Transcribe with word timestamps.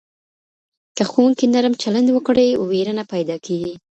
که 0.97 1.03
ښوونکی 1.11 1.45
نرم 1.53 1.73
چلند 1.83 2.07
وکړي، 2.13 2.47
ویره 2.69 2.93
نه 2.99 3.03
پیدا 3.13 3.35
کېږي. 3.45 3.73